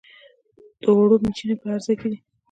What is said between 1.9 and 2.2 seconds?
کې دي.